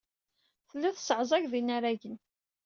[0.69, 2.15] Tellid tesseɛẓaged inaragen.